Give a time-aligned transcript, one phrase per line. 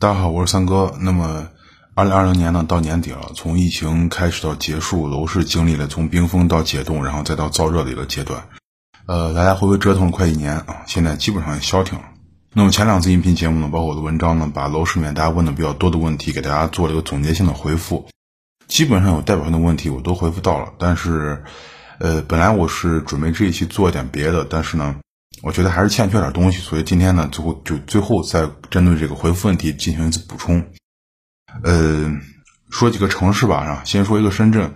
[0.00, 0.94] 大家好，我是三哥。
[0.98, 1.46] 那么，
[1.94, 8.42] 二零二零年呢到年底了，从疫情开始到结束，楼市经历了从冰封到解冻，然后再到燥热的一个阶段。
[9.04, 12.04] 呃，来来回回折腾了快一年啊，现在基本上也消停了。
[12.54, 18.08] 那么前两次音频节目呢，包括我的文章呢，把楼市里面大家问的比较多的问题给大家做了一个总结性的回复，
[18.68, 20.72] 基本上有代表性的问题我都回复到了。
[20.78, 21.44] 但是，
[21.98, 24.96] 呃，本来我是准备这一期做一点别的，但是呢。
[25.42, 30.62] 我觉得还是欠缺点东西，所以今天呢，最后就最后再针对这个回复问题进行一次补充。
[31.62, 32.12] 呃，
[32.70, 33.82] 说几个城市吧，是吧？
[33.84, 34.74] 先说一个深圳，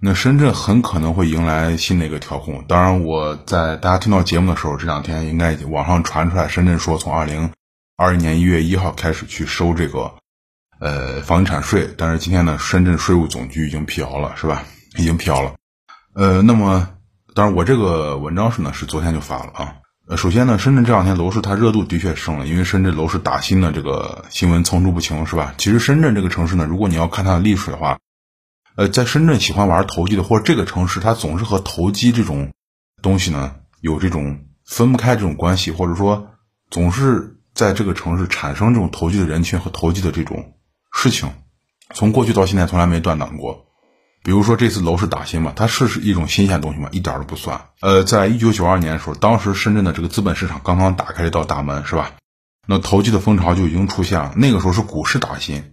[0.00, 2.64] 那深圳很可能会迎来新的一个调控。
[2.66, 7.52] 当然，我在大家听到节目的时候，这两天应该网上传出来，深圳说从二零
[7.96, 10.12] 二一年一月一号开始去收这个
[10.80, 11.88] 呃房地产税。
[11.96, 14.64] 但是今天呢，深圳税务总局已经辟谣了，是吧？
[14.98, 15.54] 已经辟谣了。
[16.14, 16.88] 呃，那么
[17.34, 19.76] 当然，我这个文章是呢是昨天就发了啊。
[20.10, 25.54] 呃，首先呢，深圳这两天楼市它热度的确升了，因为深圳楼市打新的这个新闻层出不穷，是吧？
[25.56, 27.96] 其实深圳这个城市呢，如果你要看它的历史的话，
[28.74, 32.50] 呃，在深圳喜欢玩投机的，或者这个城市它总是和投机这种
[33.00, 36.30] 东西呢有这种分不开这种关系，或者说
[36.72, 40.54] 总是在这个城市产生这种投机的人群和投机的这种
[40.92, 41.30] 事情，
[41.94, 43.69] 从过去到现在从来没断档过。
[44.22, 47.68] 比如说这次楼市打新嘛，它是是一种新鲜东西嘛，一点都不算。
[47.80, 52.12] 呃，在一九九二年的时候，当时深圳的这个资本市场刚刚打开这道大门，是吧？
[52.66, 54.34] 那投机的风潮就已经出现了。
[54.36, 55.72] 那个时候是股市打新，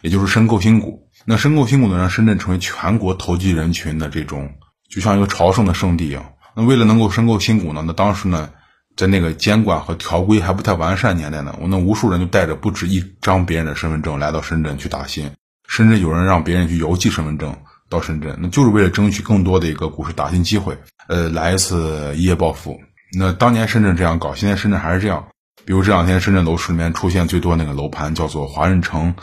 [0.00, 1.08] 也就是申购新股。
[1.24, 4.54] 那申购新股呢，让深圳成为全国投机人群的这种，
[4.88, 6.34] 就像一个朝圣的圣地一样。
[6.54, 8.50] 那为了能够申购新股呢，那当时呢，
[8.96, 15.32] 在那个监管和条规还不太完善年代呢，我那无数人就带着不止一张别人的身份证来到深圳去打新，
[15.66, 17.56] 甚至有人让别人去邮寄身份证。
[17.88, 22.78] 到深圳，那就是为了争取更多的一个股市打新机会，呃，来一次一夜暴富。
[23.18, 25.28] 那当年深圳这样搞，现在深圳还是这样。
[25.64, 29.14] 比如这两天深圳楼市里面出现最多那个楼盘叫做华润城，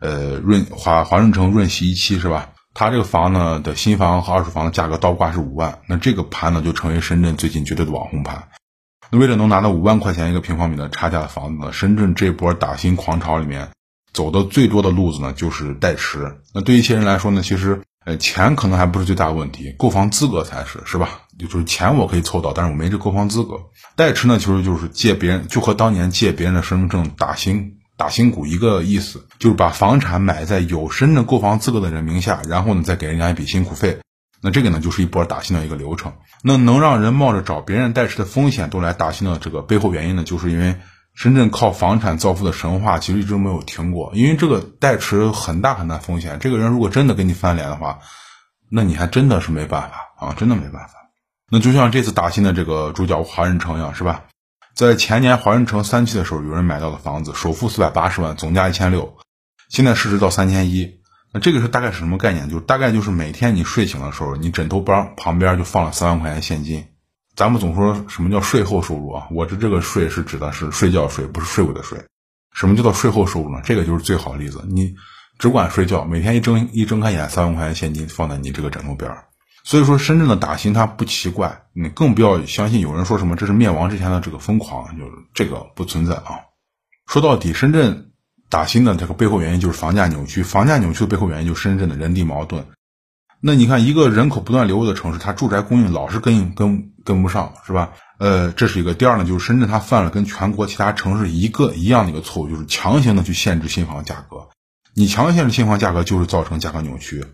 [0.00, 2.50] 呃，润华华润城润熙一期是吧？
[2.74, 8.48] 它这个房呢的新房和二手房的价格倒挂是五万，那这个盘呢就成为深圳最近绝对的网红盘。
[9.10, 13.70] 那为了能拿到五万块钱一个平方米的差价的房子呢，深圳这波打新狂潮里面
[14.12, 16.38] 走的最多的路子呢就是代持。
[16.52, 17.82] 那对一些人来说呢，其实。
[18.08, 21.20] 呃，钱可能还不是最大的问题，购房资格才是，是吧？
[21.38, 23.60] 就是钱我可以凑到，但是我没这购房资格。
[23.96, 33.98] 代持呢，其实就是借别人，就和当年借别人的身份证打新打新股一个意思，就是把房产买在有深圳购房资格的人名下，然后呢再给人家一笔辛苦费。
[34.40, 36.14] 那这个呢，就是一波打新的一个流程。
[36.42, 40.76] 那能让人冒着找别人代持的风险都来打新的这个背后原因呢，就是因为。
[41.18, 46.38] 深圳靠房产造富的神话其实一直没有停过，因为这个代持很大很大风险。
[46.38, 47.98] 这个人如果真的跟你翻脸的话，
[48.70, 51.10] 那你还真的是没办法啊，真的没办法。
[51.50, 54.26] 那就像这次打新的这个主角华润城一样，是吧？
[54.76, 59.16] 在前年华润城三期的时候，有人买到的房子，首付四百八十万，总价一千六，
[59.68, 61.00] 现在市值到三千一。
[61.32, 62.48] 那这个是大概是什么概念？
[62.48, 66.86] 就大概就是每天你睡醒的时候，你枕头边旁边就放了三万块钱现金。
[67.38, 69.28] 咱们总说什么叫税后收入啊？
[69.30, 71.96] 我这这个税是指的是睡觉税，不是税务的税。
[72.52, 73.60] 什么叫做税后收入呢？
[73.62, 74.60] 这个就是最好例子。
[74.66, 74.92] 你
[75.38, 79.26] 只管睡觉，每天一睁一睁开眼，三万块钱现金放在你这个枕头边儿。
[79.62, 86.42] 所以说，深圳的打新它不奇怪，你更不要相信有人说什么这是灭亡之前的这个疯狂，就是这个不存在啊。
[87.06, 88.10] 说到底，深圳
[88.50, 92.66] 打新的这个背后原因就是房价扭曲，房价扭曲的背后原因就是深圳的人地矛盾。
[93.40, 97.90] 那你看，一个人口不断流入的城市，它住宅供应老是跟跟跟不上，是吧？
[98.18, 98.94] 呃，这是一个。
[98.94, 104.48] 第二呢，就是深圳它犯了跟全国其他城市一个一样的一个错误，就是强行的去限制新房价格。
[104.94, 107.24] 你强行限制新房价格，就是造成价格扭曲，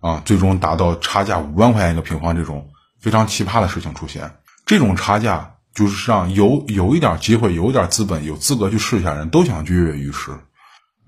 [0.00, 2.68] 啊，最终达到差价五万块钱一个平方这种
[3.00, 4.30] 非常奇葩的事情出现。
[4.66, 10.32] 这种差价就是让有有一点机会、有一点资本、有资格去试一下人都想去跃跃欲试。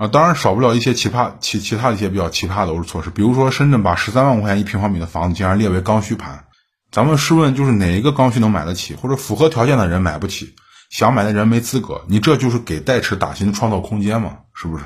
[0.02, 6.42] 啊，当然少不了一些奇葩、其其他的一些比较奇葩的楼市措施，比如说深圳把十三万块钱一平方米的房子竟然列为刚需盘，
[6.90, 10.56] 咱们试问，就是哪一个刚需能买得起，或者符合条件的人买不起，
[10.90, 14.38] 想买的人没资格，你这就是给代持打新创造空间嘛？
[14.52, 14.82] 是不是？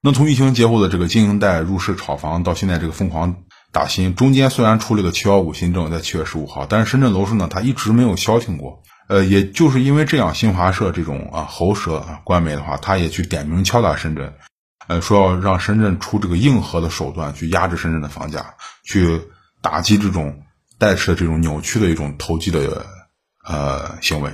[0.00, 3.34] 那从疫情节后的这个经营贷入市炒房，到现在这个疯狂
[3.72, 8.80] 打新，中间虽然出了个七幺五新政，在七月十五号，但是深圳楼市呢，它一直没有消停过。
[9.08, 14.32] 呃，也就是因为这样，新华社这种啊喉舌啊官媒的话，他也去点名敲打深圳。
[14.88, 19.22] 呃，说要让深圳出这个硬核的手段去压制深圳的房价，去
[19.60, 20.42] 打击这种
[20.78, 22.86] 代持的这种扭曲的一种投机的
[23.44, 24.32] 呃行为。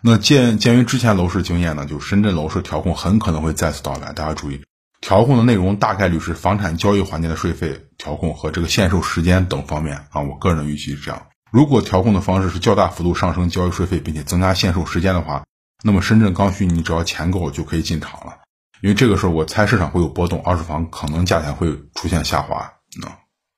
[0.00, 4.12] 那鉴鉴于之前楼市经验呢，就深圳楼市调控很可能会再次到来。
[4.12, 4.62] 大家注意，
[5.00, 10.20] 调控的内容大概率是房产交易环节的税费调控和这个限售时间等方面啊。
[10.20, 15.44] 我个人的预期是这样：如果调控的方式是较大幅度上升交易税费，并且增加限售时间的话，
[15.82, 18.36] 那么深圳刚需你只要钱够就可以进场了。
[18.80, 22.72] 因为这个时候我猜市场会有波动，二手房可能价钱会出现下滑。
[23.02, 23.08] 那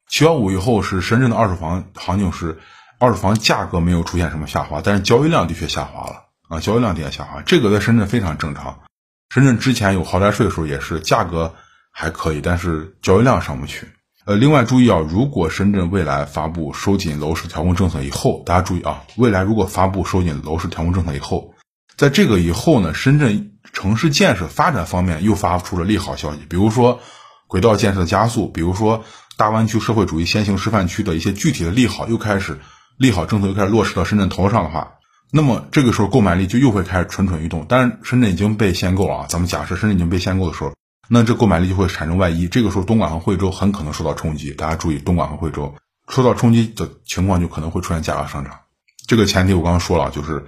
[0.09, 2.59] 七幺五以后是深圳的二手房行情是
[2.99, 8.81] 二手房价格没有出现什么下滑，但是交易量的确下滑了啊，交易量的确下滑，这个在深圳非常正常。
[9.29, 11.55] 深圳之前有豪宅税的时候也是价格
[11.93, 13.89] 还可以，但是交易量上不去。
[14.25, 21.55] 呃，另外注意啊，如果深圳未来发布收紧楼市调控政策以后，大家注意啊，未来如果发布收紧楼市调控政策以后，
[21.97, 27.01] 在这个以后呢，深圳城市建设发展方面又发出了利好消息，比如说
[27.47, 29.05] 轨道建设的加速，比如说
[29.37, 32.59] 大湾区社会主义先行示范区的一些具体的利好又开始
[32.97, 34.95] 利好政策又开始落实到深圳头上的话，
[35.33, 37.67] 那么这个时候购买力就又会开始蠢蠢欲动。
[37.69, 40.73] 但是深圳已经被限购了啊，咱们假设深圳已经被限购的时候。
[41.13, 44.53] 那这购买力就会产生外溢，这个时候东莞和惠州很可能受到冲击。
[44.53, 45.75] 大家注意，东莞和惠州
[46.09, 48.61] 受到冲击的情况就可能会出现价格上涨。
[49.09, 50.47] 这个前提我刚刚说了，就是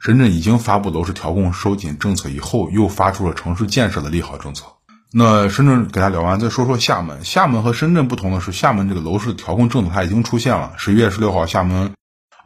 [0.00, 4.64] 深圳已经发布楼市调控收紧政策以后，又发出了城市建设的利好政策。
[5.12, 7.22] 那深圳给大家聊完，再说说厦门。
[7.22, 10.72] 厦门和深圳不同的是，厦门这个楼市调控政策它已经出现了。
[10.78, 11.92] 十一月十六号，厦门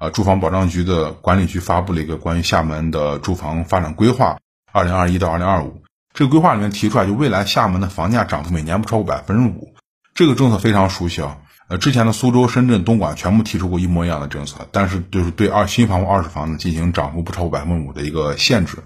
[0.01, 4.37] 啊住房保障局的管理局发布了一个关于厦门的住房发展规划，
[4.73, 5.81] 二零二一到二零二五。
[6.13, 9.75] 这个规划里面提出来，就未来厦门的房价涨幅每年不超过百分之五，
[10.13, 11.37] 这个政策非常熟悉啊。
[11.69, 18.79] 呃，之前的苏州、深圳、东莞全部提出过一模一样的政策，但是就是对二新房和二手房呢进行涨幅不超过百分之五的一个限制。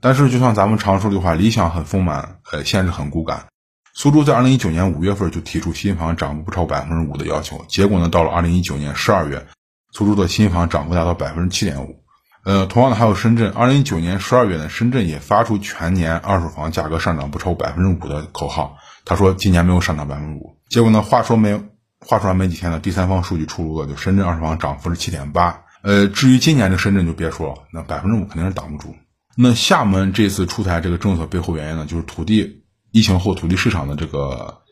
[0.00, 3.46] 但是就像咱们常说的话，理想很丰满，呃，现实很骨感。
[3.92, 9.46] 苏州在二零一九年五月份就提出新房涨幅不超过百分之五的要求，结果呢，到了二零一九年十二月，
[9.92, 12.00] 苏州的新房涨幅达到百分之七点五。
[12.42, 18.78] 呃，同样的还有深圳，二零一九年十二月呢，深圳也发出全年二手房价格上涨不超过百分之五的口号。
[19.04, 20.56] 他说今年没有上涨百分之五。
[20.70, 21.62] 结果呢，话说没有
[22.06, 25.62] 画出来没几天呢，第三方数据出炉了，就深圳二手房涨幅是七点八。
[25.82, 28.94] 呃，至于今年这深圳就别说了，那百分之五肯定是挡不住。
[29.36, 34.62] 那厦门这次出台这个政策背后原因呢，就是土地疫情后土地市场的这个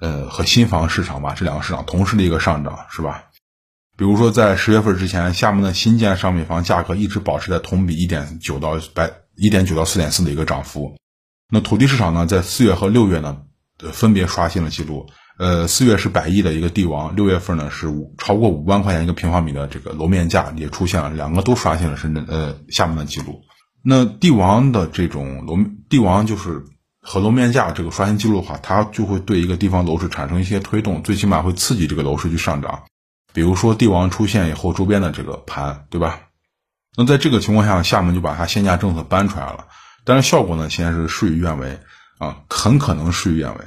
[0.00, 3.24] 呃和新房市场吧，这两个市场同时的一个上涨，是吧？
[3.96, 10.96] 比如说，在十月份之前，厦门的新建商品房价格一直保持在同比一点九到百一点九到四点四的一个涨幅。
[11.48, 13.38] 那土地市场呢，在四月和六月呢，
[13.92, 15.06] 分别刷新了记录。
[15.38, 23.42] 呃，四月是百亿的一个地王，六月份呢是五超过五万块钱一个平方米的这个楼面价也出现了，两个都刷新了深圳呃厦门的记录。
[23.84, 25.58] 那地王的这种楼
[25.90, 26.64] 地王就是
[27.00, 32.84] 和楼面价这个刷新记录的话，它就会对一个地方楼市产生一些推动，最起码会刺激这个楼市去上涨。
[33.34, 36.20] 比如说帝王出现以后，周边的这个盘，对吧？
[36.96, 39.66] 那在这个情况下，厦门就把它限价政策搬出来了，
[40.06, 41.78] 但是效果呢，现在是事与愿违
[42.18, 43.60] 啊，很可能事与愿违。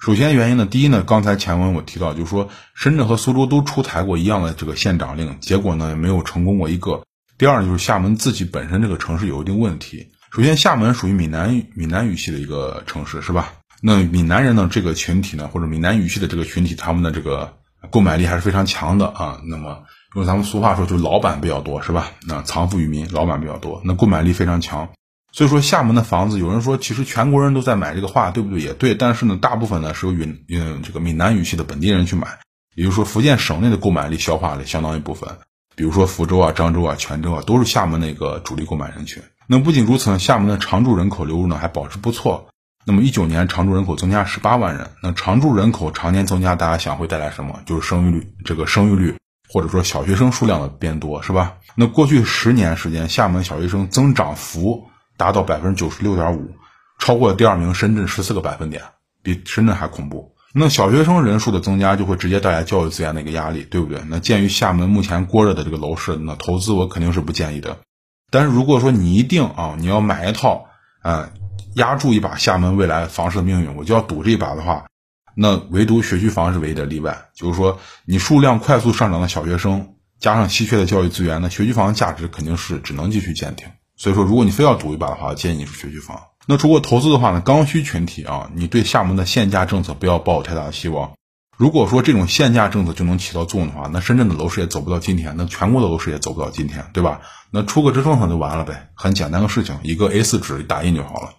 [0.00, 7.02] 首先原因呢，第一呢，刚才前文我提到，就是说深圳和苏州都出台过一样的这个限涨令，结果呢没有成功过一个。
[7.38, 10.08] 第二就是厦门自己本身这个城市有一定问题。
[10.32, 13.52] 首先，厦门属于闽南闽南语系的一个城市，是吧？
[13.82, 17.54] 那闽南人呢这个群体呢，或者闽南语系的这个群体，他们的这个。
[17.88, 19.40] 购买力还是非常强的啊。
[19.44, 19.84] 那么
[20.16, 22.10] 用咱们俗话说，就是老板比较多，是吧？
[22.26, 24.88] 那藏富于民，老板比较多，那购买力非常强。
[25.32, 28.60] 所以说，厦门的房子，有人说其实全国人都在买这个话，对不对？
[28.60, 28.94] 也对。
[28.94, 32.26] 但是呢，大部分呢是由云嗯这个闽南语系的本地人去买，
[32.74, 35.28] 也就是说，福建省内的购买力消化了相当一部分。
[35.74, 39.22] 比如说福州啊、漳州啊、泉州啊，都是厦门的一个主力购买人群。
[39.46, 42.48] 那不仅如此呢，厦门的常住人口流入呢还保持不错。
[42.86, 47.60] 那么一九年常住人口增加十八万人，那常住人口常年增加，大家想会带来什么？
[47.66, 49.14] 就是生育率，这个生育率
[49.52, 51.56] 或者说小学生数量的变多，是吧？
[51.74, 56.50] 那过去十年时间，厦门小学生增长幅达到百分之九十六点五，
[56.98, 58.82] 超过了第二名深圳十四个百分点，
[59.22, 60.34] 比深圳还恐怖。
[60.52, 64.02] 那小学生人数的增加就会直接带来教育资源的一个压力，对不对？
[64.08, 67.78] 那鉴于厦门目前过热的这个楼市，那投资我肯定是不建议的。
[68.30, 70.66] 但是如果说你一定啊，你要买一套，
[71.02, 71.30] 啊。
[71.74, 74.86] 压住一把厦门未来房市的命运，我就要赌这一把的话，
[75.34, 77.26] 那唯独学区房是唯一的例外。
[77.34, 83.68] 就是说，你数量快速上涨的小学生，加上稀缺的教育资源，那学区房的价值肯定是只能继续坚挺。
[83.96, 86.20] 所以说，如果你非要赌一把的话，建议你是学区房。
[86.46, 91.12] 那如果投资的话呢，刚需群体啊，你对厦门的限价政策不要抱有太大的希望。
[91.56, 97.22] 如果说这种限价政策就能起到作用的话，那深圳的楼市也走不到今天，那全国的楼市也走不到今天，对吧？
[97.50, 101.30] 那出个支政策就完了呗，很简单的事情，一个 A4 纸打印就好了。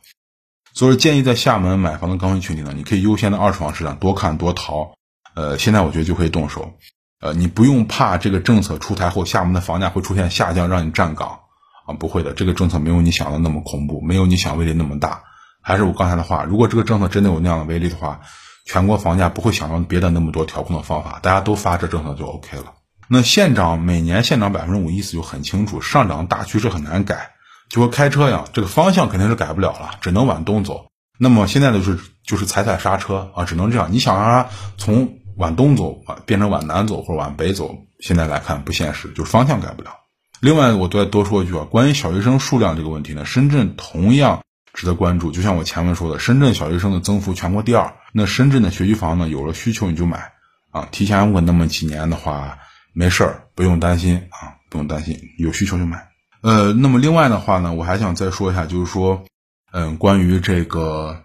[0.74, 4.94] 所以建议在厦门买房的刚需群体呢，你可以优先的二手房市场多看多淘。
[5.36, 6.74] 呃，现在我觉得就可以动手。
[7.20, 11.40] 呃，你不用怕这个政策出台后厦门的房价会出现下降，让你站岗
[11.88, 15.24] 啊，不会的，这个政策没有你想的那么恐怖，没有你想威力那么大。
[15.62, 18.20] 还是我刚才的话，如果这个政策真的有那样的威力的话，
[18.66, 22.74] 全国房价不会想到别的那么多调控的方法，大家都发这政策就 OK 了。
[23.08, 27.32] 那县长每年县长百分之五意思就很清楚，上涨大趋势很难改。
[27.70, 30.88] 就和开车一样，这个方向肯定是改不了了，只能往东走。
[31.20, 33.92] 那么现在就是就是踩踩刹车啊，只能这样。
[33.92, 39.92] 你想让它从往东走啊变成往南走或者往北走，现在来看不现实，就是方向改不了。
[40.40, 45.32] 另外，我再多说一句啊，关于小学生数量这个问题呢，深圳同样值得关注。
[45.32, 50.32] 就像我前面说的，深圳小学生的增幅全国第二，那深圳的学区房呢，有了需求你就买
[50.70, 52.60] 啊，提前稳那么几年的话，
[52.94, 56.08] 没事儿，不用担心啊，不用担心，有需求就买。
[56.42, 59.26] 呃，那么另外的话呢，我还想再说一下，就是说，
[59.72, 61.24] 嗯，关于这个，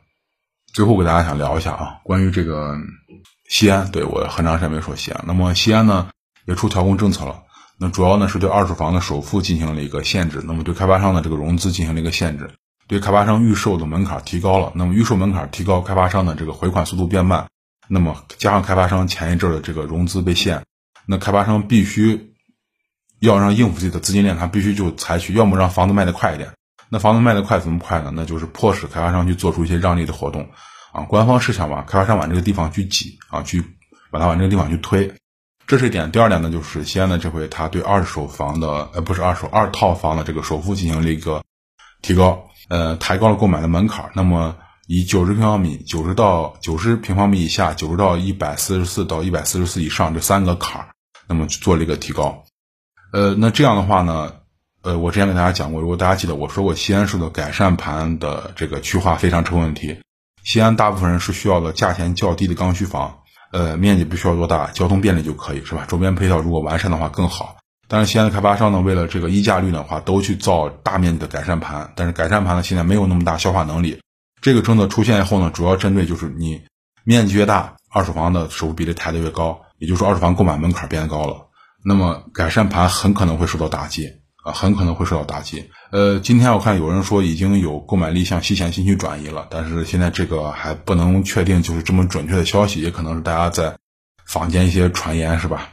[0.73, 2.78] 最后给大家想聊一下啊，关于这个
[3.47, 5.23] 西安，对我很长时间没说西安。
[5.26, 6.09] 那么西安呢，
[6.47, 7.42] 也出调控政策了，
[7.83, 12.49] 那主要呢是对二手房的首付进行了一个限制，那么对开发商的这个融资进行了一个限制，
[12.87, 17.49] 对开发商预售的门槛提高了，那么预售门槛提高，开发商的这个回款速度变慢，
[17.89, 20.62] 那么加上开发商前一阵的这个融资被限，
[21.07, 22.31] 那开发商必须。
[23.23, 26.51] 要让应付自己的资金链，他必须就采取，要么让房子卖得快一点。
[26.89, 28.12] 那房子卖得快怎么快呢？
[28.12, 30.49] 那就是迫使开发商去做出一些让利的活动
[30.93, 31.03] 啊。
[31.03, 33.62] 官方是想往开发商往这个地方去挤啊，去
[34.11, 35.15] 把它往这个地方去推，
[35.66, 36.11] 这是一点。
[36.11, 41.42] 第二点呢，就是西安的这回他对二手房的呃不是二手二套房的这个首付进行了一个
[42.02, 44.11] 提高，呃抬高了购买的门槛。
[44.14, 50.88] 那么以九十平方米、九十到九十平方米以下、九十到一百四十四到一百四十四以上这三个坎儿，
[51.28, 52.45] 那么去做了一个提高。
[53.12, 54.33] 呃，那这样的话呢，
[54.83, 60.00] 呃，我之前给大家讲过，如果大家记得我说过，西安市的改善盘的这个区划非常成问题。
[60.45, 63.22] 西安大部分人是需要的价钱较低的刚需房，
[63.52, 65.85] 呃，面积不需要多大，交通便利就可以，是吧？
[65.87, 67.56] 周边配套如果完善的话更好。
[67.87, 74.00] 但是西安的开发商呢，为了这个溢价率的话，都去造大面积的改善盘，但是改善盘呢现在没有那么大消化能力。
[74.40, 76.62] 这个政策出现以后呢，主要针对就是你
[77.04, 81.37] 面积越大，二手房的首付比例抬得越高，也就是说二手房购买门槛变高了。
[81.85, 84.09] 那么改善盘很可能会受到打击
[84.43, 85.71] 啊，很可能会受到打击。
[85.91, 93.77] 呃，今天我看有人说已经有购买力向西咸新区转移了，但是现在这个还不能确定就是这么准确的消息，也可能是大家在
[94.27, 95.69] 坊间一些传言，是吧？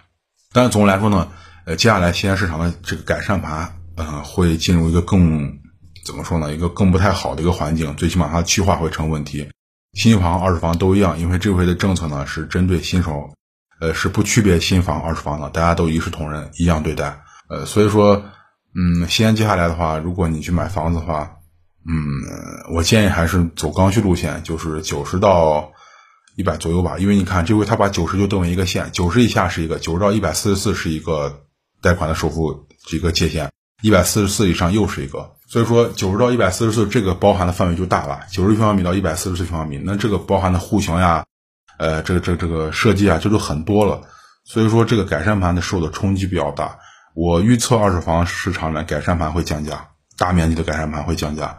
[0.54, 1.28] 但是总的来说呢，
[1.66, 5.60] 呃，接下来西安市场的这个改善盘，呃，会进入一个更
[6.06, 6.54] 怎么说呢？
[6.54, 9.50] 一个更不太好的一个环境，最起码它的区划会成问题。
[9.94, 13.34] 新房、二手房都一样，因为这回的政策呢是针对新手。
[13.82, 17.22] 呃，是不区别新房、二手房的，大家都一视同仁，一样对待。
[17.48, 18.26] 呃，所以说，
[18.76, 21.38] 嗯，西安接下来的话，如果你去买房子的话，
[21.88, 25.72] 嗯，我建议还是走刚需路线，就是九十到
[26.36, 26.98] 一百左右吧。
[27.00, 31.42] 因为你看，这回他把九十就定为一个线，九十以下是一个，九十到一百四十四是一个
[31.82, 35.32] 贷款的首付这个界限，一百四十四以上又是一个。
[35.48, 41.26] 所以说，九十到一百四十四这个包含的范围就大了，九十平方米到一百四十四平方米，那这个包含的户型呀。
[41.80, 44.02] 呃，这个这个这个设计啊，这都很多了，
[44.44, 46.78] 所以说这个改善盘的受的冲击比较大。
[47.14, 51.58] 我预测二手房市场呢，改善盘会降价，大面积的改善盘会降价。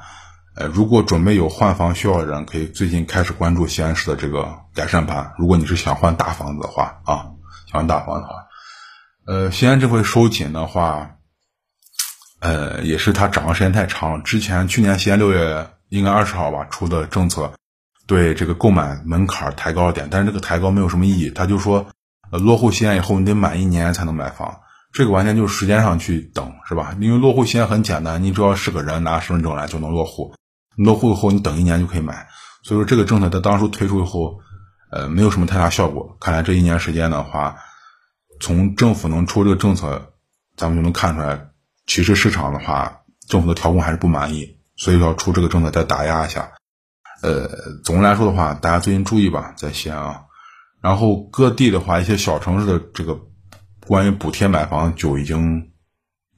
[0.56, 5.32] 呃，如果准备有换房需要的人，可以最近开始关注西安市的这个改善盘。
[5.38, 7.30] 如果你是想换大房子的话啊，
[7.66, 8.34] 想换大房子的话，
[9.26, 11.16] 呃，西安这回收紧的话，
[12.40, 14.20] 呃，也是它涨的时间太长了。
[14.22, 17.52] 之前去年西安六月应该二十号吧出的政策。
[18.06, 21.30] 对这个购买门槛抬高了点，但是这个抬高没有什么意义。
[21.30, 21.86] 他就说，
[22.32, 24.58] 呃，落户西安以后你得满一年才能买房，
[24.92, 26.96] 这个完全就是时间上去等，是吧？
[27.00, 30.34] 因为落户西安很简单，你只要是个人拿身份证来就能落户，
[30.76, 32.26] 落户以后你等一年就可以买。
[32.62, 34.38] 所以说这个政策在当初推出以后，
[34.90, 36.16] 呃，没有什么太大效果。
[36.20, 37.56] 看来这一年时间的话，
[38.40, 40.12] 从政府能出这个政策，
[40.56, 41.48] 咱们就能看出来，
[41.86, 46.50] 其实市场的话，政府的调控还是不满意，所以要出这个政策再打压一下。
[47.22, 47.48] 呃，
[47.84, 50.22] 总的来说的话，大家最近注意吧，在西安啊，
[50.80, 53.18] 然后各地的话，一些小城市的这个
[53.90, 55.72] 关于补贴买房就已经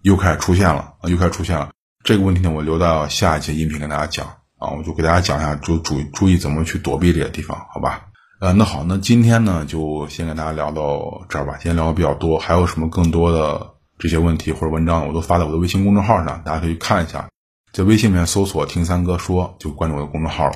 [0.01, 1.69] 又开始出现了，又开始出现了
[2.03, 8.07] 这个问题呢，我留到下一节音频跟大家讲啊，我就给大家讲一下，就注注意怎么去躲避这些地方，好吧？
[8.41, 17.29] 呃，那好，那今天呢，就先跟大家聊到这儿吧，今天聊的比较多，还有什么更多的这些问题或者文章，我都发在我的微信公众号上，大家可以看一下，
[17.75, 20.55] 在微信里面搜索“听三哥说”，就关注我的公众号了。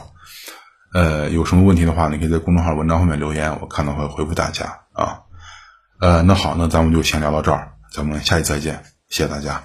[0.95, 5.21] 呃，有什么问题的话，你可以在公众号文章后面留言，我看到会回复大家啊。
[5.99, 9.63] 呃，那好，那咱们就先聊到这儿，咱们下期再见，谢谢大家。